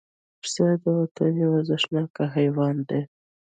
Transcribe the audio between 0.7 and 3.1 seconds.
د وطن یو ارزښتناک حیوان دی.